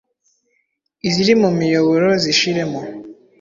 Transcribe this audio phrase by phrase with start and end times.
[1.07, 2.79] iziri mu miyoboro zishiremo